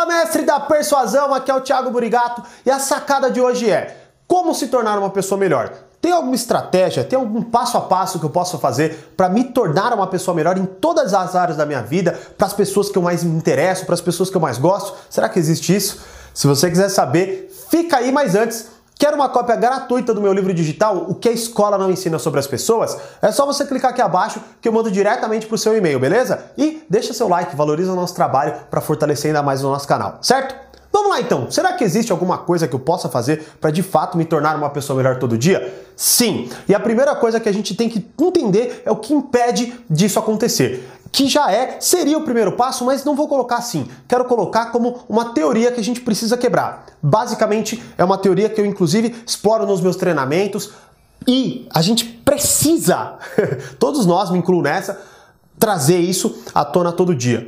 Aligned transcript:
Fala, 0.00 0.06
mestre 0.06 0.44
da 0.44 0.58
persuasão, 0.58 1.34
aqui 1.34 1.50
é 1.50 1.54
o 1.54 1.60
Thiago 1.60 1.90
Burigato 1.90 2.42
e 2.64 2.70
a 2.70 2.78
sacada 2.78 3.30
de 3.30 3.38
hoje 3.38 3.70
é 3.70 3.98
como 4.26 4.54
se 4.54 4.68
tornar 4.68 4.98
uma 4.98 5.10
pessoa 5.10 5.38
melhor. 5.38 5.70
Tem 6.00 6.10
alguma 6.10 6.34
estratégia, 6.34 7.04
tem 7.04 7.18
algum 7.18 7.42
passo 7.42 7.76
a 7.76 7.82
passo 7.82 8.18
que 8.18 8.24
eu 8.24 8.30
possa 8.30 8.56
fazer 8.56 9.12
para 9.14 9.28
me 9.28 9.44
tornar 9.44 9.92
uma 9.92 10.06
pessoa 10.06 10.34
melhor 10.34 10.56
em 10.56 10.64
todas 10.64 11.12
as 11.12 11.34
áreas 11.34 11.58
da 11.58 11.66
minha 11.66 11.82
vida, 11.82 12.18
para 12.38 12.46
as 12.46 12.54
pessoas 12.54 12.88
que 12.88 12.96
eu 12.96 13.02
mais 13.02 13.22
me 13.22 13.36
interesso, 13.36 13.84
para 13.84 13.94
as 13.94 14.00
pessoas 14.00 14.30
que 14.30 14.36
eu 14.36 14.40
mais 14.40 14.56
gosto? 14.56 14.96
Será 15.10 15.28
que 15.28 15.38
existe 15.38 15.76
isso? 15.76 16.00
Se 16.32 16.46
você 16.46 16.70
quiser 16.70 16.88
saber, 16.88 17.54
fica 17.68 17.98
aí, 17.98 18.10
mas 18.10 18.34
antes, 18.34 18.68
Quer 19.00 19.14
uma 19.14 19.30
cópia 19.30 19.56
gratuita 19.56 20.12
do 20.12 20.20
meu 20.20 20.30
livro 20.30 20.52
digital, 20.52 21.06
O 21.08 21.14
que 21.14 21.30
a 21.30 21.32
escola 21.32 21.78
não 21.78 21.90
ensina 21.90 22.18
sobre 22.18 22.38
as 22.38 22.46
pessoas? 22.46 22.98
É 23.22 23.32
só 23.32 23.46
você 23.46 23.64
clicar 23.64 23.92
aqui 23.92 24.02
abaixo 24.02 24.42
que 24.60 24.68
eu 24.68 24.72
mando 24.74 24.90
diretamente 24.90 25.46
para 25.46 25.54
o 25.54 25.58
seu 25.58 25.74
e-mail, 25.74 25.98
beleza? 25.98 26.44
E 26.58 26.82
deixa 26.86 27.14
seu 27.14 27.26
like, 27.26 27.56
valoriza 27.56 27.94
o 27.94 27.96
nosso 27.96 28.14
trabalho 28.14 28.54
para 28.70 28.78
fortalecer 28.82 29.30
ainda 29.30 29.42
mais 29.42 29.64
o 29.64 29.70
nosso 29.70 29.88
canal, 29.88 30.18
certo? 30.20 30.54
Vamos 30.92 31.08
lá 31.08 31.18
então, 31.18 31.50
será 31.50 31.72
que 31.72 31.82
existe 31.82 32.12
alguma 32.12 32.36
coisa 32.36 32.68
que 32.68 32.74
eu 32.74 32.80
possa 32.80 33.08
fazer 33.08 33.54
para 33.58 33.70
de 33.70 33.82
fato 33.82 34.18
me 34.18 34.24
tornar 34.26 34.54
uma 34.54 34.68
pessoa 34.68 34.98
melhor 34.98 35.18
todo 35.18 35.38
dia? 35.38 35.72
Sim, 35.96 36.50
e 36.68 36.74
a 36.74 36.80
primeira 36.80 37.14
coisa 37.14 37.40
que 37.40 37.48
a 37.48 37.52
gente 37.52 37.74
tem 37.74 37.88
que 37.88 38.06
entender 38.20 38.82
é 38.84 38.90
o 38.90 38.96
que 38.96 39.14
impede 39.14 39.80
disso 39.88 40.18
acontecer 40.18 40.86
que 41.12 41.28
já 41.28 41.50
é, 41.50 41.80
seria 41.80 42.16
o 42.16 42.22
primeiro 42.22 42.52
passo, 42.52 42.84
mas 42.84 43.04
não 43.04 43.16
vou 43.16 43.26
colocar 43.26 43.56
assim. 43.56 43.88
Quero 44.08 44.24
colocar 44.24 44.66
como 44.66 45.00
uma 45.08 45.32
teoria 45.32 45.72
que 45.72 45.80
a 45.80 45.84
gente 45.84 46.00
precisa 46.00 46.36
quebrar. 46.36 46.86
Basicamente, 47.02 47.82
é 47.98 48.04
uma 48.04 48.18
teoria 48.18 48.48
que 48.48 48.60
eu 48.60 48.66
inclusive 48.66 49.22
exploro 49.26 49.66
nos 49.66 49.80
meus 49.80 49.96
treinamentos 49.96 50.70
e 51.26 51.68
a 51.74 51.82
gente 51.82 52.04
precisa, 52.04 53.18
todos 53.78 54.06
nós, 54.06 54.30
me 54.30 54.38
incluo 54.38 54.62
nessa, 54.62 55.00
trazer 55.58 55.98
isso 55.98 56.42
à 56.54 56.64
tona 56.64 56.92
todo 56.92 57.14
dia, 57.14 57.46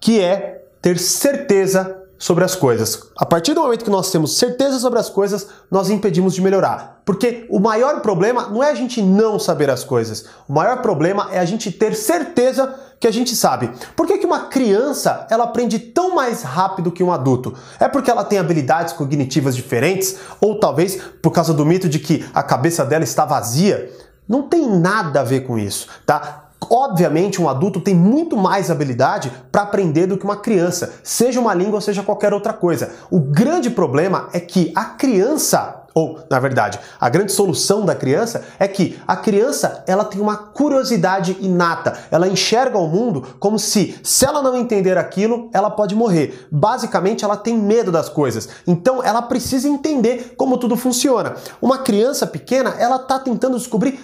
que 0.00 0.20
é 0.20 0.66
ter 0.82 0.98
certeza 0.98 1.97
sobre 2.18 2.44
as 2.44 2.54
coisas. 2.54 3.04
A 3.16 3.24
partir 3.24 3.54
do 3.54 3.60
momento 3.60 3.84
que 3.84 3.90
nós 3.90 4.10
temos 4.10 4.36
certeza 4.36 4.78
sobre 4.78 4.98
as 4.98 5.08
coisas, 5.08 5.46
nós 5.70 5.88
impedimos 5.88 6.34
de 6.34 6.42
melhorar. 6.42 7.00
Porque 7.04 7.46
o 7.48 7.60
maior 7.60 8.00
problema 8.00 8.48
não 8.48 8.62
é 8.62 8.70
a 8.70 8.74
gente 8.74 9.00
não 9.00 9.38
saber 9.38 9.70
as 9.70 9.84
coisas. 9.84 10.26
O 10.48 10.52
maior 10.52 10.82
problema 10.82 11.28
é 11.32 11.38
a 11.38 11.44
gente 11.44 11.70
ter 11.70 11.94
certeza 11.94 12.74
que 13.00 13.06
a 13.06 13.12
gente 13.12 13.36
sabe. 13.36 13.70
Por 13.94 14.06
que, 14.06 14.18
que 14.18 14.26
uma 14.26 14.46
criança 14.46 15.26
ela 15.30 15.44
aprende 15.44 15.78
tão 15.78 16.14
mais 16.14 16.42
rápido 16.42 16.90
que 16.90 17.02
um 17.02 17.12
adulto? 17.12 17.54
É 17.78 17.86
porque 17.86 18.10
ela 18.10 18.24
tem 18.24 18.38
habilidades 18.38 18.92
cognitivas 18.92 19.54
diferentes? 19.54 20.16
Ou 20.40 20.58
talvez 20.58 21.00
por 21.22 21.30
causa 21.30 21.54
do 21.54 21.64
mito 21.64 21.88
de 21.88 22.00
que 22.00 22.28
a 22.34 22.42
cabeça 22.42 22.84
dela 22.84 23.04
está 23.04 23.24
vazia? 23.24 23.90
Não 24.28 24.42
tem 24.42 24.68
nada 24.68 25.20
a 25.20 25.24
ver 25.24 25.46
com 25.46 25.56
isso, 25.56 25.86
tá? 26.04 26.47
Obviamente, 26.70 27.40
um 27.40 27.48
adulto 27.48 27.80
tem 27.80 27.94
muito 27.94 28.36
mais 28.36 28.70
habilidade 28.70 29.32
para 29.50 29.62
aprender 29.62 30.06
do 30.06 30.18
que 30.18 30.24
uma 30.24 30.36
criança, 30.36 30.94
seja 31.02 31.40
uma 31.40 31.54
língua 31.54 31.76
ou 31.76 31.80
seja 31.80 32.02
qualquer 32.02 32.32
outra 32.32 32.52
coisa. 32.52 32.90
O 33.10 33.20
grande 33.20 33.70
problema 33.70 34.28
é 34.32 34.40
que 34.40 34.72
a 34.74 34.84
criança 34.84 35.78
ou, 35.94 36.20
na 36.30 36.38
verdade, 36.38 36.78
a 37.00 37.08
grande 37.08 37.32
solução 37.32 37.84
da 37.84 37.92
criança 37.92 38.44
é 38.56 38.68
que 38.68 38.96
a 39.04 39.16
criança 39.16 39.82
ela 39.84 40.04
tem 40.04 40.20
uma 40.20 40.36
curiosidade 40.36 41.36
inata. 41.40 41.98
Ela 42.08 42.28
enxerga 42.28 42.78
o 42.78 42.86
mundo 42.86 43.26
como 43.40 43.58
se, 43.58 43.98
se 44.04 44.24
ela 44.24 44.40
não 44.40 44.54
entender 44.54 44.96
aquilo, 44.96 45.50
ela 45.52 45.68
pode 45.68 45.96
morrer. 45.96 46.46
Basicamente, 46.52 47.24
ela 47.24 47.36
tem 47.36 47.58
medo 47.58 47.90
das 47.90 48.08
coisas. 48.08 48.48
Então, 48.64 49.02
ela 49.02 49.22
precisa 49.22 49.68
entender 49.68 50.34
como 50.36 50.56
tudo 50.56 50.76
funciona. 50.76 51.34
Uma 51.60 51.78
criança 51.78 52.28
pequena, 52.28 52.76
ela 52.78 52.96
está 52.96 53.18
tentando 53.18 53.58
descobrir 53.58 53.98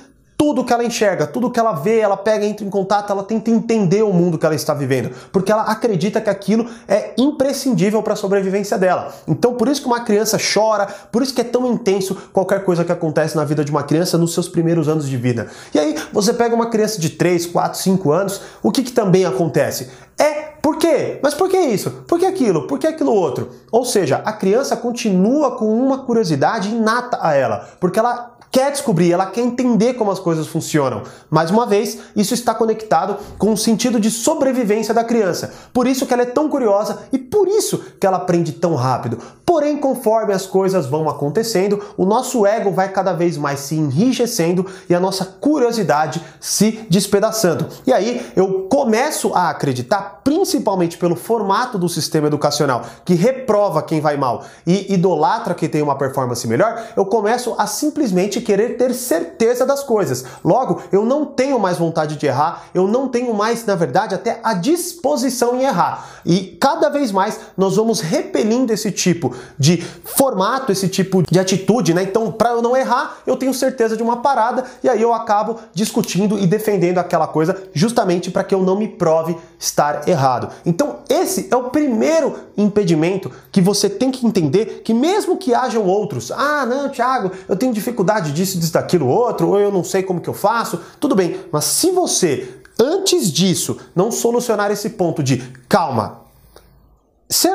tudo 0.44 0.62
que 0.62 0.74
ela 0.74 0.84
enxerga, 0.84 1.26
tudo 1.26 1.50
que 1.50 1.58
ela 1.58 1.72
vê, 1.72 2.00
ela 2.00 2.18
pega, 2.18 2.44
entra 2.44 2.66
em 2.66 2.68
contato, 2.68 3.10
ela 3.10 3.22
tenta 3.22 3.50
entender 3.50 4.02
o 4.02 4.12
mundo 4.12 4.36
que 4.36 4.44
ela 4.44 4.54
está 4.54 4.74
vivendo, 4.74 5.10
porque 5.32 5.50
ela 5.50 5.62
acredita 5.62 6.20
que 6.20 6.28
aquilo 6.28 6.68
é 6.86 7.14
imprescindível 7.16 8.02
para 8.02 8.12
a 8.12 8.16
sobrevivência 8.16 8.76
dela. 8.76 9.10
Então, 9.26 9.54
por 9.54 9.68
isso 9.68 9.80
que 9.80 9.86
uma 9.86 10.00
criança 10.00 10.36
chora, 10.36 10.86
por 11.10 11.22
isso 11.22 11.32
que 11.32 11.40
é 11.40 11.44
tão 11.44 11.66
intenso 11.72 12.14
qualquer 12.30 12.62
coisa 12.62 12.84
que 12.84 12.92
acontece 12.92 13.34
na 13.36 13.44
vida 13.44 13.64
de 13.64 13.70
uma 13.70 13.84
criança 13.84 14.18
nos 14.18 14.34
seus 14.34 14.46
primeiros 14.46 14.86
anos 14.86 15.08
de 15.08 15.16
vida. 15.16 15.48
E 15.72 15.78
aí, 15.78 15.96
você 16.12 16.34
pega 16.34 16.54
uma 16.54 16.66
criança 16.66 17.00
de 17.00 17.08
3, 17.08 17.46
4, 17.46 17.80
5 17.80 18.12
anos, 18.12 18.42
o 18.62 18.70
que, 18.70 18.82
que 18.82 18.92
também 18.92 19.24
acontece? 19.24 19.88
É 20.18 20.44
por 20.64 20.78
quê? 20.78 21.20
Mas 21.22 21.34
por 21.34 21.50
que 21.50 21.58
isso? 21.58 21.90
Por 22.08 22.18
que 22.18 22.24
aquilo? 22.24 22.66
Por 22.66 22.78
que 22.78 22.86
aquilo 22.86 23.12
outro? 23.12 23.50
Ou 23.70 23.84
seja, 23.84 24.22
a 24.24 24.32
criança 24.32 24.74
continua 24.74 25.58
com 25.58 25.66
uma 25.66 26.04
curiosidade 26.04 26.70
inata 26.70 27.18
a 27.20 27.34
ela, 27.34 27.68
porque 27.78 27.98
ela 27.98 28.33
quer 28.54 28.70
descobrir, 28.70 29.10
ela 29.10 29.26
quer 29.26 29.40
entender 29.40 29.94
como 29.94 30.12
as 30.12 30.20
coisas 30.20 30.46
funcionam. 30.46 31.02
Mais 31.28 31.50
uma 31.50 31.66
vez, 31.66 31.98
isso 32.14 32.34
está 32.34 32.54
conectado 32.54 33.16
com 33.36 33.52
o 33.52 33.56
sentido 33.56 33.98
de 33.98 34.12
sobrevivência 34.12 34.94
da 34.94 35.02
criança. 35.02 35.52
Por 35.72 35.88
isso 35.88 36.06
que 36.06 36.14
ela 36.14 36.22
é 36.22 36.26
tão 36.26 36.48
curiosa 36.48 37.00
e 37.12 37.18
por 37.18 37.48
isso 37.48 37.82
que 37.98 38.06
ela 38.06 38.18
aprende 38.18 38.52
tão 38.52 38.76
rápido. 38.76 39.18
Porém, 39.44 39.76
conforme 39.76 40.32
as 40.32 40.46
coisas 40.46 40.86
vão 40.86 41.08
acontecendo, 41.08 41.82
o 41.96 42.04
nosso 42.04 42.46
ego 42.46 42.70
vai 42.70 42.88
cada 42.88 43.12
vez 43.12 43.36
mais 43.36 43.60
se 43.60 43.74
enrijecendo 43.74 44.64
e 44.88 44.94
a 44.94 45.00
nossa 45.00 45.24
curiosidade 45.24 46.22
se 46.40 46.86
despedaçando. 46.88 47.66
E 47.86 47.92
aí 47.92 48.24
eu 48.34 48.66
começo 48.70 49.32
a 49.34 49.50
acreditar, 49.50 50.22
principalmente 50.24 50.96
pelo 50.96 51.14
formato 51.14 51.76
do 51.76 51.88
sistema 51.88 52.28
educacional, 52.28 52.84
que 53.04 53.14
reprova 53.14 53.82
quem 53.82 54.00
vai 54.00 54.16
mal 54.16 54.44
e 54.66 54.94
idolatra 54.94 55.54
quem 55.54 55.68
tem 55.68 55.82
uma 55.82 55.98
performance 55.98 56.46
melhor, 56.48 56.82
eu 56.96 57.04
começo 57.04 57.54
a 57.58 57.66
simplesmente 57.66 58.40
querer 58.44 58.76
ter 58.76 58.94
certeza 58.94 59.66
das 59.66 59.82
coisas. 59.82 60.24
Logo, 60.44 60.82
eu 60.92 61.04
não 61.04 61.24
tenho 61.24 61.58
mais 61.58 61.78
vontade 61.78 62.16
de 62.16 62.26
errar, 62.26 62.66
eu 62.74 62.86
não 62.86 63.08
tenho 63.08 63.34
mais, 63.34 63.64
na 63.66 63.74
verdade, 63.74 64.14
até 64.14 64.40
a 64.42 64.54
disposição 64.54 65.56
em 65.56 65.64
errar. 65.64 66.06
E 66.24 66.56
cada 66.60 66.88
vez 66.88 67.10
mais 67.10 67.40
nós 67.56 67.76
vamos 67.76 68.00
repelindo 68.00 68.72
esse 68.72 68.90
tipo 68.90 69.34
de 69.58 69.78
formato, 69.78 70.72
esse 70.72 70.88
tipo 70.88 71.22
de 71.22 71.38
atitude, 71.38 71.92
né? 71.92 72.02
Então, 72.02 72.30
para 72.30 72.50
eu 72.50 72.62
não 72.62 72.76
errar, 72.76 73.18
eu 73.26 73.36
tenho 73.36 73.52
certeza 73.52 73.96
de 73.96 74.02
uma 74.02 74.18
parada 74.18 74.64
e 74.82 74.88
aí 74.88 75.02
eu 75.02 75.12
acabo 75.12 75.58
discutindo 75.72 76.38
e 76.38 76.46
defendendo 76.46 76.98
aquela 76.98 77.26
coisa 77.26 77.56
justamente 77.72 78.30
para 78.30 78.44
que 78.44 78.54
eu 78.54 78.62
não 78.62 78.76
me 78.76 78.88
prove 78.88 79.36
estar 79.58 80.08
errado. 80.08 80.50
Então, 80.64 80.98
esse 81.24 81.48
é 81.50 81.56
o 81.56 81.70
primeiro 81.70 82.36
impedimento 82.56 83.30
que 83.50 83.60
você 83.60 83.88
tem 83.88 84.10
que 84.10 84.26
entender 84.26 84.82
que 84.84 84.94
mesmo 84.94 85.36
que 85.36 85.54
hajam 85.54 85.84
outros, 85.84 86.30
ah, 86.30 86.64
não, 86.66 86.88
Thiago, 86.88 87.32
eu 87.48 87.56
tenho 87.56 87.72
dificuldade 87.72 88.32
disso, 88.32 88.58
disso, 88.58 88.72
daquilo, 88.72 89.08
outro, 89.08 89.48
ou 89.48 89.58
eu 89.58 89.72
não 89.72 89.82
sei 89.82 90.02
como 90.02 90.20
que 90.20 90.28
eu 90.28 90.34
faço, 90.34 90.80
tudo 91.00 91.14
bem, 91.14 91.40
mas 91.50 91.64
se 91.64 91.90
você 91.90 92.60
antes 92.80 93.32
disso 93.32 93.78
não 93.94 94.10
solucionar 94.10 94.70
esse 94.70 94.90
ponto 94.90 95.22
de 95.22 95.38
calma, 95.68 96.20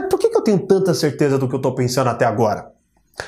por 0.10 0.20
que 0.20 0.28
eu 0.28 0.42
tenho 0.42 0.60
tanta 0.60 0.94
certeza 0.94 1.38
do 1.38 1.48
que 1.48 1.56
eu 1.56 1.60
estou 1.60 1.76
pensando 1.76 2.10
até 2.10 2.26
agora? 2.26 2.74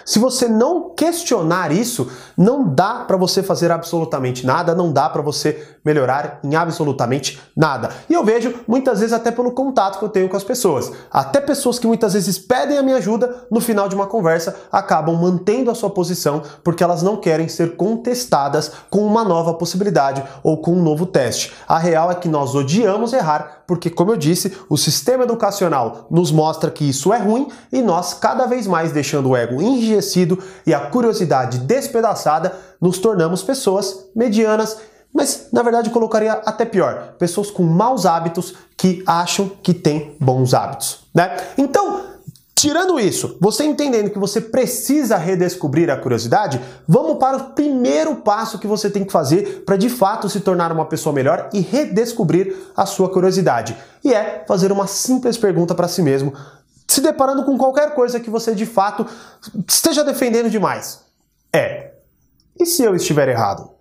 Se 0.06 0.19
você 0.19 0.47
não 0.47 0.91
questionar 0.91 1.72
isso, 1.72 2.09
não 2.38 2.73
dá 2.73 3.03
para 3.06 3.18
você 3.18 3.44
fazer 3.44 3.72
absolutamente 3.72 4.46
nada, 4.46 4.73
não 4.73 4.91
dá 4.91 5.09
para 5.09 5.22
você 5.22 5.68
melhorar 5.83 6.39
em 6.43 6.55
absolutamente 6.55 7.39
nada. 7.55 7.89
E 8.09 8.13
eu 8.13 8.23
vejo 8.23 8.53
muitas 8.67 8.99
vezes 8.99 9.13
até 9.13 9.31
pelo 9.31 9.51
contato 9.51 9.99
que 9.99 10.05
eu 10.05 10.09
tenho 10.09 10.29
com 10.29 10.37
as 10.37 10.43
pessoas. 10.43 10.91
Até 11.11 11.41
pessoas 11.41 11.79
que 11.79 11.87
muitas 11.87 12.13
vezes 12.13 12.37
pedem 12.37 12.77
a 12.77 12.83
minha 12.83 12.97
ajuda, 12.97 13.45
no 13.49 13.59
final 13.59 13.89
de 13.89 13.95
uma 13.95 14.07
conversa 14.07 14.55
acabam 14.71 15.15
mantendo 15.15 15.71
a 15.71 15.75
sua 15.75 15.89
posição 15.89 16.41
porque 16.63 16.83
elas 16.83 17.01
não 17.01 17.17
querem 17.17 17.47
ser 17.47 17.75
contestadas 17.75 18.71
com 18.89 19.05
uma 19.05 19.23
nova 19.23 19.53
possibilidade 19.53 20.23
ou 20.43 20.57
com 20.57 20.73
um 20.73 20.83
novo 20.83 21.05
teste. 21.05 21.53
A 21.67 21.77
real 21.77 22.11
é 22.11 22.15
que 22.15 22.27
nós 22.27 22.55
odiamos 22.55 23.13
errar 23.13 23.63
porque, 23.71 23.89
como 23.89 24.11
eu 24.11 24.17
disse, 24.17 24.57
o 24.69 24.77
sistema 24.77 25.23
educacional 25.23 26.05
nos 26.11 26.29
mostra 26.29 26.69
que 26.69 26.89
isso 26.89 27.13
é 27.13 27.17
ruim 27.17 27.47
e 27.71 27.81
nós 27.81 28.13
cada 28.13 28.45
vez 28.45 28.67
mais 28.67 28.91
deixando 28.91 29.29
o 29.29 29.35
ego 29.35 29.61
enrijecido 29.61 30.37
e 30.65 30.73
a 30.73 30.79
curiosidade 30.81 31.59
despedaçada, 31.59 32.53
nos 32.81 32.99
tornamos 32.99 33.43
pessoas 33.43 34.09
medianas 34.15 34.77
mas 35.13 35.47
na 35.51 35.61
verdade 35.61 35.89
eu 35.89 35.94
colocaria 35.94 36.33
até 36.33 36.66
pior, 36.66 37.16
pessoas 37.17 37.51
com 37.51 37.63
maus 37.63 38.05
hábitos 38.05 38.55
que 38.77 39.03
acham 39.05 39.49
que 39.61 39.73
têm 39.73 40.16
bons 40.19 40.53
hábitos, 40.53 41.05
né? 41.13 41.35
Então, 41.57 42.11
tirando 42.55 42.99
isso, 42.99 43.37
você 43.41 43.63
entendendo 43.63 44.11
que 44.11 44.19
você 44.19 44.40
precisa 44.40 45.17
redescobrir 45.17 45.90
a 45.90 45.97
curiosidade, 45.97 46.61
vamos 46.87 47.17
para 47.17 47.37
o 47.37 47.43
primeiro 47.52 48.17
passo 48.17 48.59
que 48.59 48.67
você 48.67 48.90
tem 48.90 49.03
que 49.03 49.11
fazer 49.11 49.63
para 49.66 49.78
de 49.78 49.90
fato 49.90 50.29
se 50.29 50.40
tornar 50.41 50.72
uma 50.72 50.85
pessoa 50.85 51.13
melhor 51.13 51.49
e 51.53 51.59
redescobrir 51.59 52.55
a 52.78 52.85
sua 52.85 53.09
curiosidade. 53.09 53.75
E 54.03 54.13
é 54.13 54.46
fazer 54.47 54.72
uma 54.72 54.85
simples 54.85 55.37
pergunta 55.37 55.73
para 55.73 55.87
si 55.87 56.02
mesmo, 56.03 56.34
se 56.87 57.02
deparando 57.02 57.43
com 57.46 57.58
qualquer 57.58 57.96
coisa 57.96 58.19
que 58.19 58.29
você 58.29 58.53
de 58.53 58.66
fato 58.66 59.08
esteja 59.67 60.03
defendendo 60.03 60.49
demais. 60.49 61.02
É: 61.52 61.93
e 62.59 62.66
se 62.66 62.84
eu 62.84 62.96
estiver 62.96 63.28
errado? 63.28 63.80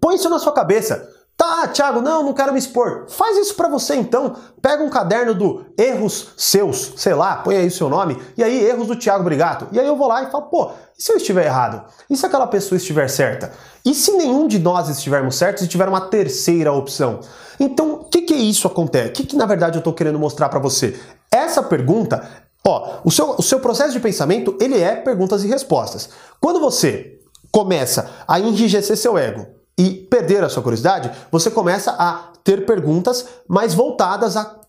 Põe 0.00 0.16
isso 0.16 0.28
na 0.28 0.38
sua 0.38 0.52
cabeça. 0.52 1.08
Tá, 1.36 1.66
Thiago, 1.66 2.00
não, 2.00 2.22
não 2.22 2.32
quero 2.32 2.52
me 2.52 2.58
expor. 2.58 3.06
Faz 3.08 3.36
isso 3.36 3.54
para 3.56 3.68
você 3.68 3.96
então. 3.96 4.36
Pega 4.62 4.84
um 4.84 4.88
caderno 4.88 5.34
do 5.34 5.66
Erros 5.76 6.28
Seus, 6.36 6.92
sei 6.96 7.12
lá, 7.12 7.36
põe 7.36 7.56
aí 7.56 7.66
o 7.66 7.70
seu 7.70 7.88
nome, 7.88 8.16
e 8.36 8.44
aí 8.44 8.64
Erros 8.64 8.86
do 8.86 8.96
Thiago 8.96 9.24
Brigato. 9.24 9.66
E 9.72 9.80
aí 9.80 9.86
eu 9.86 9.96
vou 9.96 10.06
lá 10.06 10.22
e 10.22 10.30
falo, 10.30 10.44
pô, 10.44 10.70
e 10.96 11.02
se 11.02 11.10
eu 11.10 11.16
estiver 11.16 11.46
errado? 11.46 11.84
E 12.08 12.16
se 12.16 12.24
aquela 12.24 12.46
pessoa 12.46 12.76
estiver 12.76 13.08
certa? 13.08 13.52
E 13.84 13.94
se 13.94 14.12
nenhum 14.12 14.46
de 14.46 14.60
nós 14.60 14.88
estivermos 14.88 15.34
certos 15.34 15.64
e 15.64 15.68
tiver 15.68 15.88
uma 15.88 16.02
terceira 16.02 16.72
opção? 16.72 17.18
Então, 17.58 17.94
o 17.94 18.04
que, 18.04 18.22
que 18.22 18.34
isso 18.34 18.66
acontece? 18.68 19.08
O 19.08 19.12
que, 19.12 19.26
que 19.26 19.36
na 19.36 19.46
verdade 19.46 19.76
eu 19.76 19.80
estou 19.80 19.92
querendo 19.92 20.18
mostrar 20.18 20.48
para 20.48 20.60
você? 20.60 20.98
Essa 21.30 21.62
pergunta, 21.62 22.26
ó, 22.64 23.00
o 23.04 23.10
seu, 23.10 23.34
o 23.36 23.42
seu 23.42 23.58
processo 23.58 23.92
de 23.92 24.00
pensamento, 24.00 24.56
ele 24.60 24.80
é 24.80 24.94
perguntas 24.94 25.42
e 25.42 25.48
respostas. 25.48 26.10
Quando 26.40 26.60
você 26.60 27.18
começa 27.50 28.10
a 28.26 28.38
enrijecer 28.38 28.96
seu 28.96 29.18
ego, 29.18 29.46
e 29.78 29.90
perder 30.10 30.44
a 30.44 30.48
sua 30.48 30.62
curiosidade, 30.62 31.10
você 31.30 31.50
começa 31.50 31.92
a 31.92 32.32
ter 32.42 32.66
perguntas 32.66 33.26
mais 33.48 33.74
voltadas 33.74 34.36
a 34.36 34.60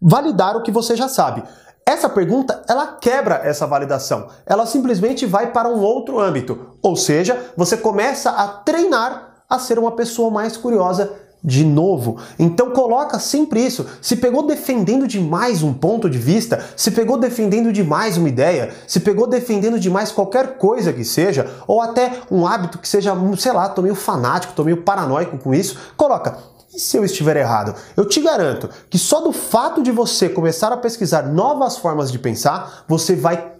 validar 0.00 0.56
o 0.56 0.62
que 0.62 0.70
você 0.70 0.96
já 0.96 1.08
sabe. 1.08 1.42
Essa 1.86 2.08
pergunta, 2.08 2.62
ela 2.68 2.86
quebra 2.86 3.36
essa 3.36 3.66
validação. 3.66 4.28
Ela 4.44 4.66
simplesmente 4.66 5.24
vai 5.24 5.52
para 5.52 5.70
um 5.70 5.80
outro 5.80 6.20
âmbito. 6.20 6.76
Ou 6.82 6.94
seja, 6.94 7.50
você 7.56 7.76
começa 7.76 8.30
a 8.30 8.46
treinar 8.46 9.44
a 9.48 9.58
ser 9.58 9.78
uma 9.78 9.92
pessoa 9.92 10.30
mais 10.30 10.56
curiosa 10.56 11.10
de 11.42 11.64
novo. 11.64 12.18
Então 12.38 12.70
coloca 12.70 13.18
sempre 13.18 13.64
isso. 13.64 13.86
Se 14.00 14.16
pegou 14.16 14.46
defendendo 14.46 15.06
demais 15.06 15.62
um 15.62 15.72
ponto 15.72 16.08
de 16.08 16.18
vista, 16.18 16.64
se 16.76 16.90
pegou 16.90 17.16
defendendo 17.16 17.72
demais 17.72 18.16
uma 18.16 18.28
ideia, 18.28 18.70
se 18.86 19.00
pegou 19.00 19.26
defendendo 19.26 19.78
demais 19.78 20.12
qualquer 20.12 20.58
coisa 20.58 20.92
que 20.92 21.04
seja, 21.04 21.48
ou 21.66 21.80
até 21.80 22.12
um 22.30 22.46
hábito 22.46 22.78
que 22.78 22.88
seja, 22.88 23.14
sei 23.36 23.52
lá, 23.52 23.68
tô 23.68 23.82
meio 23.82 23.94
fanático, 23.94 24.52
tô 24.54 24.64
meio 24.64 24.82
paranoico 24.82 25.38
com 25.38 25.54
isso, 25.54 25.76
coloca. 25.96 26.38
E 26.74 26.78
se 26.78 26.96
eu 26.98 27.04
estiver 27.04 27.36
errado? 27.36 27.74
Eu 27.96 28.04
te 28.04 28.20
garanto 28.20 28.68
que 28.90 28.98
só 28.98 29.20
do 29.22 29.32
fato 29.32 29.82
de 29.82 29.90
você 29.90 30.28
começar 30.28 30.70
a 30.70 30.76
pesquisar 30.76 31.22
novas 31.22 31.78
formas 31.78 32.12
de 32.12 32.18
pensar, 32.18 32.84
você 32.86 33.16
vai 33.16 33.52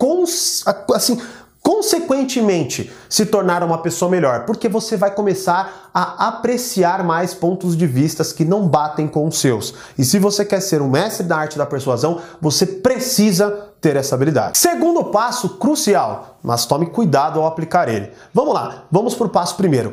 assim 0.94 1.18
consequentemente 1.68 2.90
se 3.10 3.26
tornar 3.26 3.62
uma 3.62 3.76
pessoa 3.76 4.10
melhor, 4.10 4.46
porque 4.46 4.70
você 4.70 4.96
vai 4.96 5.10
começar 5.10 5.90
a 5.92 6.28
apreciar 6.28 7.04
mais 7.04 7.34
pontos 7.34 7.76
de 7.76 7.86
vistas 7.86 8.32
que 8.32 8.42
não 8.42 8.66
batem 8.66 9.06
com 9.06 9.26
os 9.26 9.38
seus. 9.38 9.74
E 9.98 10.02
se 10.02 10.18
você 10.18 10.46
quer 10.46 10.60
ser 10.60 10.80
um 10.80 10.88
mestre 10.88 11.26
da 11.26 11.36
arte 11.36 11.58
da 11.58 11.66
persuasão, 11.66 12.22
você 12.40 12.64
precisa 12.64 13.68
ter 13.82 13.96
essa 13.96 14.14
habilidade. 14.14 14.56
Segundo 14.56 15.04
passo 15.10 15.58
crucial, 15.58 16.38
mas 16.42 16.64
tome 16.64 16.86
cuidado 16.86 17.38
ao 17.38 17.46
aplicar 17.46 17.86
ele. 17.86 18.12
Vamos 18.32 18.54
lá, 18.54 18.84
vamos 18.90 19.14
para 19.14 19.26
o 19.26 19.30
passo 19.30 19.54
primeiro. 19.54 19.92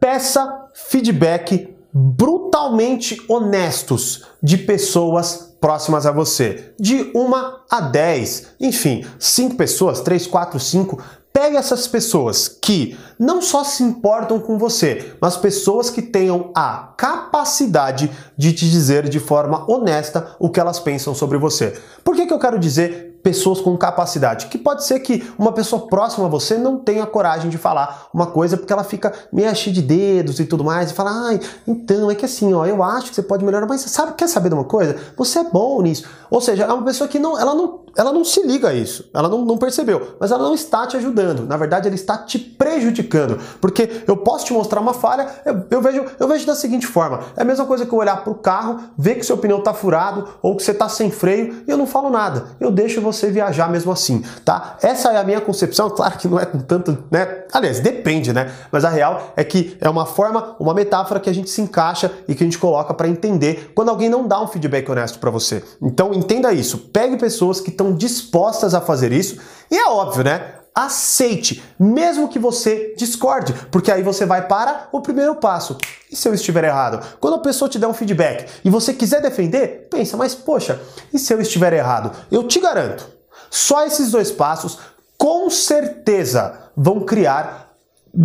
Peça 0.00 0.68
feedback 0.72 1.76
brutalmente 1.92 3.20
honestos 3.28 4.26
de 4.42 4.58
pessoas 4.58 5.56
próximas 5.60 6.06
a 6.06 6.12
você, 6.12 6.72
de 6.78 7.10
uma 7.14 7.60
a 7.68 7.80
10, 7.80 8.54
enfim, 8.60 9.04
5 9.18 9.56
pessoas, 9.56 10.00
3, 10.00 10.26
4, 10.26 10.60
5. 10.60 11.02
Pegue 11.32 11.56
essas 11.56 11.86
pessoas 11.86 12.48
que 12.48 12.98
não 13.18 13.40
só 13.40 13.62
se 13.62 13.82
importam 13.82 14.40
com 14.40 14.58
você, 14.58 15.14
mas 15.20 15.36
pessoas 15.36 15.90
que 15.90 16.02
tenham 16.02 16.50
a 16.54 16.94
capacidade 16.96 18.10
de 18.36 18.52
te 18.52 18.68
dizer 18.68 19.08
de 19.08 19.20
forma 19.20 19.70
honesta 19.70 20.34
o 20.38 20.50
que 20.50 20.58
elas 20.58 20.80
pensam 20.80 21.14
sobre 21.14 21.38
você. 21.38 21.78
Por 22.02 22.16
que, 22.16 22.26
que 22.26 22.32
eu 22.32 22.38
quero 22.38 22.58
dizer 22.58 23.07
pessoas 23.22 23.60
com 23.60 23.76
capacidade. 23.76 24.46
Que 24.46 24.58
pode 24.58 24.84
ser 24.84 25.00
que 25.00 25.30
uma 25.38 25.52
pessoa 25.52 25.86
próxima 25.86 26.26
a 26.26 26.28
você 26.28 26.56
não 26.56 26.78
tenha 26.78 27.06
coragem 27.06 27.50
de 27.50 27.58
falar 27.58 28.08
uma 28.12 28.26
coisa 28.26 28.56
porque 28.56 28.72
ela 28.72 28.84
fica 28.84 29.12
cheia 29.54 29.74
de 29.74 29.82
dedos 29.82 30.40
e 30.40 30.44
tudo 30.44 30.64
mais 30.64 30.90
e 30.90 30.94
fala, 30.94 31.10
ai, 31.28 31.40
então 31.66 32.10
é 32.10 32.14
que 32.14 32.24
assim, 32.24 32.52
ó, 32.54 32.64
eu 32.64 32.82
acho 32.82 33.10
que 33.10 33.14
você 33.14 33.22
pode 33.22 33.44
melhorar, 33.44 33.66
mas 33.66 33.82
sabe, 33.82 34.14
quer 34.14 34.28
saber 34.28 34.48
de 34.48 34.54
uma 34.54 34.64
coisa? 34.64 34.96
Você 35.16 35.40
é 35.40 35.44
bom 35.44 35.80
nisso. 35.82 36.08
Ou 36.30 36.40
seja, 36.40 36.64
é 36.64 36.72
uma 36.72 36.84
pessoa 36.84 37.08
que 37.08 37.18
não, 37.18 37.38
ela 37.38 37.54
não, 37.54 37.84
ela 37.96 38.12
não 38.12 38.24
se 38.24 38.42
liga 38.46 38.68
a 38.68 38.74
isso, 38.74 39.08
ela 39.14 39.28
não, 39.28 39.44
não 39.44 39.56
percebeu, 39.56 40.16
mas 40.20 40.30
ela 40.30 40.42
não 40.42 40.54
está 40.54 40.86
te 40.86 40.96
ajudando. 40.96 41.46
Na 41.46 41.56
verdade, 41.56 41.88
ela 41.88 41.94
está 41.94 42.18
te 42.18 42.38
prejudicando, 42.38 43.38
porque 43.60 44.02
eu 44.06 44.16
posso 44.16 44.46
te 44.46 44.52
mostrar 44.52 44.80
uma 44.80 44.92
falha, 44.92 45.26
eu, 45.44 45.64
eu 45.70 45.80
vejo, 45.80 46.04
eu 46.18 46.28
vejo 46.28 46.46
da 46.46 46.54
seguinte 46.54 46.86
forma: 46.86 47.20
é 47.36 47.42
a 47.42 47.44
mesma 47.44 47.64
coisa 47.64 47.86
que 47.86 47.92
eu 47.92 47.98
olhar 47.98 48.22
para 48.22 48.32
o 48.32 48.36
carro, 48.36 48.78
ver 48.96 49.16
que 49.16 49.24
seu 49.24 49.38
pneu 49.38 49.58
está 49.58 49.72
furado 49.72 50.28
ou 50.42 50.56
que 50.56 50.62
você 50.62 50.72
está 50.72 50.88
sem 50.88 51.10
freio 51.10 51.62
e 51.66 51.70
eu 51.70 51.76
não 51.76 51.86
falo 51.86 52.10
nada. 52.10 52.48
Eu 52.60 52.70
deixo 52.70 53.00
você 53.12 53.30
viajar 53.30 53.70
mesmo 53.70 53.92
assim, 53.92 54.22
tá? 54.44 54.76
Essa 54.82 55.12
é 55.12 55.16
a 55.16 55.24
minha 55.24 55.40
concepção, 55.40 55.90
claro 55.90 56.18
que 56.18 56.28
não 56.28 56.38
é 56.38 56.46
com 56.46 56.58
tanto, 56.58 57.04
né? 57.10 57.44
Aliás, 57.52 57.80
depende, 57.80 58.32
né? 58.32 58.50
Mas 58.70 58.84
a 58.84 58.88
real 58.88 59.32
é 59.36 59.44
que 59.44 59.76
é 59.80 59.88
uma 59.88 60.06
forma, 60.06 60.56
uma 60.58 60.74
metáfora 60.74 61.20
que 61.20 61.30
a 61.30 61.32
gente 61.32 61.50
se 61.50 61.60
encaixa 61.60 62.10
e 62.26 62.34
que 62.34 62.42
a 62.42 62.46
gente 62.46 62.58
coloca 62.58 62.92
para 62.94 63.08
entender 63.08 63.72
quando 63.74 63.88
alguém 63.88 64.08
não 64.08 64.26
dá 64.26 64.40
um 64.40 64.46
feedback 64.46 64.88
honesto 64.90 65.18
para 65.18 65.30
você. 65.30 65.62
Então 65.80 66.12
entenda 66.12 66.52
isso, 66.52 66.78
pegue 66.92 67.16
pessoas 67.16 67.60
que 67.60 67.70
estão 67.70 67.94
dispostas 67.94 68.74
a 68.74 68.80
fazer 68.80 69.12
isso 69.12 69.38
e 69.70 69.76
é 69.76 69.86
óbvio, 69.88 70.24
né? 70.24 70.57
Aceite, 70.84 71.62
mesmo 71.78 72.28
que 72.28 72.38
você 72.38 72.94
discorde, 72.96 73.52
porque 73.70 73.90
aí 73.90 74.02
você 74.02 74.24
vai 74.24 74.46
para 74.46 74.88
o 74.92 75.00
primeiro 75.00 75.34
passo. 75.34 75.76
E 76.10 76.14
se 76.14 76.28
eu 76.28 76.34
estiver 76.34 76.64
errado? 76.64 77.04
Quando 77.18 77.34
a 77.34 77.40
pessoa 77.40 77.68
te 77.68 77.78
der 77.78 77.88
um 77.88 77.94
feedback 77.94 78.48
e 78.64 78.70
você 78.70 78.94
quiser 78.94 79.20
defender, 79.20 79.88
pensa, 79.90 80.16
mas 80.16 80.34
poxa, 80.34 80.80
e 81.12 81.18
se 81.18 81.34
eu 81.34 81.40
estiver 81.40 81.72
errado? 81.72 82.12
Eu 82.30 82.44
te 82.44 82.60
garanto, 82.60 83.08
só 83.50 83.84
esses 83.84 84.12
dois 84.12 84.30
passos 84.30 84.78
com 85.16 85.50
certeza 85.50 86.70
vão 86.76 87.00
criar 87.00 87.68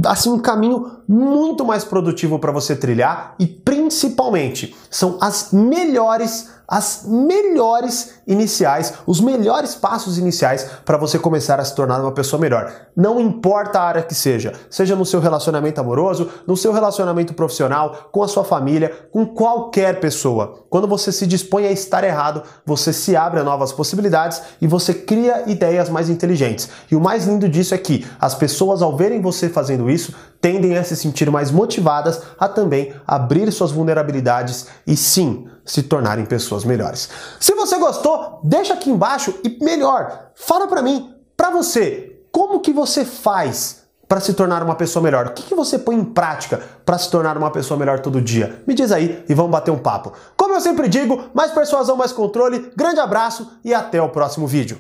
assim 0.06 0.30
um 0.30 0.40
caminho 0.40 1.00
muito 1.08 1.66
mais 1.66 1.84
produtivo 1.84 2.40
para 2.40 2.52
você 2.52 2.76
trilhar 2.76 3.36
e 3.40 3.46
principalmente 3.46 4.76
são 4.90 5.18
as 5.20 5.52
melhores 5.52 6.50
as 6.74 7.04
melhores 7.06 8.16
iniciais, 8.26 8.96
os 9.06 9.22
melhores 9.22 9.76
passos 9.76 10.18
iniciais 10.18 10.68
para 10.84 10.98
você 10.98 11.20
começar 11.20 11.60
a 11.60 11.64
se 11.64 11.76
tornar 11.76 12.02
uma 12.02 12.12
pessoa 12.12 12.42
melhor. 12.42 12.74
Não 12.96 13.20
importa 13.20 13.78
a 13.78 13.84
área 13.84 14.02
que 14.02 14.16
seja, 14.16 14.54
seja 14.72 14.96
no 14.96 15.06
seu 15.06 15.20
relacionamento 15.20 15.80
amoroso, 15.80 16.32
no 16.48 16.58
seu 16.58 16.74
relacionamento 16.74 17.36
profissional, 17.36 18.10
com 18.12 18.24
a 18.24 18.28
sua 18.28 18.44
família, 18.44 18.92
com 19.12 19.24
qualquer 19.24 20.00
pessoa. 20.00 20.66
Quando 20.68 20.88
você 20.88 21.12
se 21.12 21.28
dispõe 21.28 21.68
a 21.68 21.72
estar 21.72 22.04
errado, 22.04 22.42
você 22.66 22.92
se 22.92 23.16
abre 23.16 23.40
a 23.40 23.44
novas 23.44 23.72
possibilidades 23.72 24.42
e 24.60 24.66
você 24.66 24.96
cria 24.96 25.44
ideias 25.46 25.90
mais 25.90 26.10
inteligentes. 26.10 26.70
E 26.90 26.96
o 26.96 27.00
mais 27.00 27.28
lindo 27.28 27.48
disso 27.48 27.76
é 27.76 27.78
que 27.78 28.04
as 28.20 28.34
pessoas, 28.34 28.82
ao 28.82 28.98
verem 28.98 29.22
você 29.22 29.48
fazendo 29.48 29.92
isso, 29.92 30.12
tendem 30.42 30.76
a 30.76 30.84
se 30.84 30.96
sentir 30.96 31.30
mais 31.30 31.52
motivadas 31.52 32.20
a 32.40 32.48
também 32.48 32.96
abrir 33.06 33.52
suas 33.52 33.72
vulnerabilidades 33.72 34.66
e 34.88 34.98
sim 34.98 35.48
se 35.66 35.84
tornarem 35.84 36.26
pessoas 36.26 36.64
melhores. 36.64 37.10
Se 37.40 37.54
você 37.56 37.78
gostou, 37.78 38.40
deixa 38.44 38.74
aqui 38.74 38.90
embaixo 38.90 39.34
e 39.44 39.64
melhor, 39.64 40.32
fala 40.36 40.68
para 40.68 40.82
mim, 40.82 41.14
para 41.36 41.50
você, 41.50 42.22
como 42.32 42.60
que 42.60 42.74
você 42.74 43.06
faz 43.06 43.84
para 44.08 44.20
se 44.20 44.34
tornar 44.34 44.62
uma 44.62 44.76
pessoa 44.76 45.02
melhor? 45.02 45.28
O 45.28 45.32
que, 45.32 45.44
que 45.44 45.56
você 45.56 45.80
põe 45.80 45.96
em 45.96 46.04
prática 46.04 46.62
para 46.86 46.98
se 46.98 47.10
tornar 47.10 47.38
uma 47.38 47.50
pessoa 47.50 47.80
melhor 47.80 48.00
todo 48.00 48.22
dia? 48.22 48.62
Me 48.68 48.74
diz 48.74 48.92
aí 48.92 49.24
e 49.28 49.34
vamos 49.34 49.52
bater 49.52 49.72
um 49.72 49.78
papo. 49.78 50.14
Como 50.38 50.54
eu 50.54 50.62
sempre 50.62 50.88
digo, 50.88 51.30
mais 51.34 51.52
persuasão, 51.52 51.96
mais 51.96 52.12
controle. 52.12 52.72
Grande 52.76 53.00
abraço 53.00 53.60
e 53.64 53.74
até 53.74 54.02
o 54.02 54.10
próximo 54.10 54.46
vídeo. 54.46 54.80